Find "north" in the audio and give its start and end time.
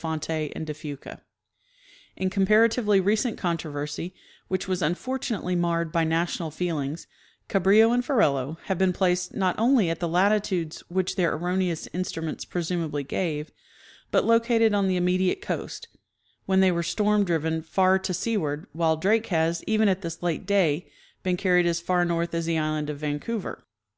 22.06-22.32